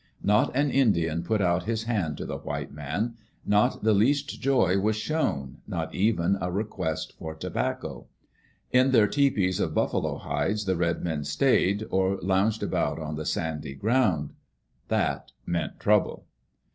Not 0.23 0.55
an 0.55 0.71
Indian 0.71 1.21
put 1.21 1.41
out 1.41 1.65
his 1.65 1.83
hand 1.83 2.17
to 2.17 2.25
the 2.25 2.39
white 2.39 2.71
man; 2.71 3.13
not 3.45 3.83
the 3.83 3.93
least 3.93 4.41
joy 4.41 4.79
was 4.79 4.95
shown; 4.95 5.57
not 5.67 5.93
even 5.93 6.39
a 6.41 6.51
request 6.51 7.13
for 7.19 7.35
tobacco. 7.35 8.07
In 8.71 8.89
their 8.89 9.05
tepees 9.07 9.59
of 9.59 9.75
buffalo 9.75 10.17
hides 10.17 10.65
the 10.65 10.75
red 10.75 11.03
men 11.03 11.23
stayed, 11.23 11.85
or 11.91 12.17
lounged 12.19 12.63
about 12.63 12.97
on 12.97 13.15
the 13.15 13.27
sandy 13.27 13.75
ground. 13.75 14.33
That 14.87 15.33
meant 15.45 15.79
trouble. 15.79 16.25